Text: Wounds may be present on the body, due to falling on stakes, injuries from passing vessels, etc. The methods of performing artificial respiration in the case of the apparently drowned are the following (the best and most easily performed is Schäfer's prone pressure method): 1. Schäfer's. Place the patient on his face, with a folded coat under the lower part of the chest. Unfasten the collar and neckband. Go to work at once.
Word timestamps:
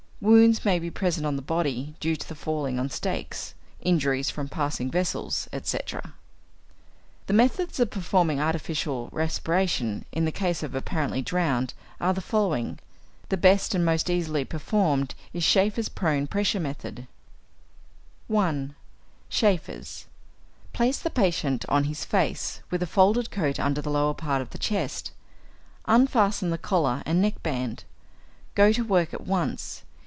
Wounds 0.23 0.63
may 0.63 0.77
be 0.77 0.91
present 0.91 1.25
on 1.25 1.35
the 1.35 1.41
body, 1.41 1.95
due 1.99 2.15
to 2.15 2.35
falling 2.35 2.77
on 2.77 2.91
stakes, 2.91 3.55
injuries 3.81 4.29
from 4.29 4.47
passing 4.49 4.91
vessels, 4.91 5.49
etc. 5.51 6.13
The 7.25 7.33
methods 7.33 7.79
of 7.79 7.89
performing 7.89 8.39
artificial 8.39 9.09
respiration 9.11 10.05
in 10.11 10.25
the 10.25 10.31
case 10.31 10.61
of 10.61 10.73
the 10.73 10.77
apparently 10.77 11.23
drowned 11.23 11.73
are 11.99 12.13
the 12.13 12.21
following 12.21 12.77
(the 13.29 13.35
best 13.37 13.73
and 13.73 13.83
most 13.83 14.11
easily 14.11 14.45
performed 14.45 15.15
is 15.33 15.41
Schäfer's 15.41 15.89
prone 15.89 16.27
pressure 16.27 16.59
method): 16.59 17.07
1. 18.27 18.75
Schäfer's. 19.27 20.05
Place 20.71 20.99
the 20.99 21.09
patient 21.09 21.65
on 21.67 21.85
his 21.85 22.05
face, 22.05 22.61
with 22.69 22.83
a 22.83 22.87
folded 22.87 23.31
coat 23.31 23.59
under 23.59 23.81
the 23.81 23.89
lower 23.89 24.13
part 24.13 24.43
of 24.43 24.51
the 24.51 24.59
chest. 24.59 25.13
Unfasten 25.87 26.51
the 26.51 26.59
collar 26.59 27.01
and 27.07 27.23
neckband. 27.23 27.85
Go 28.53 28.71
to 28.71 28.83
work 28.83 29.15
at 29.15 29.25
once. 29.25 29.81